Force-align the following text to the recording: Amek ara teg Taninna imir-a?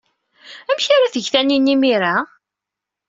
Amek 0.69 0.87
ara 0.95 1.13
teg 1.13 1.25
Taninna 1.31 1.69
imir-a? 1.73 2.15